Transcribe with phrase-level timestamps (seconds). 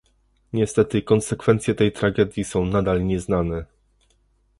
[0.53, 3.65] Niestety konsekwencje tej tragedii są nadal nieznane